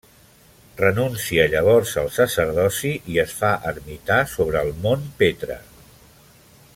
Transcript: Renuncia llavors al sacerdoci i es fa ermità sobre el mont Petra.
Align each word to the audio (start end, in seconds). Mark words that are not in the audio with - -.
Renuncia 0.79 1.43
llavors 1.51 1.91
al 2.03 2.09
sacerdoci 2.15 2.93
i 3.17 3.21
es 3.27 3.37
fa 3.43 3.53
ermità 3.75 4.19
sobre 4.35 4.67
el 4.67 4.75
mont 4.87 5.05
Petra. 5.23 5.63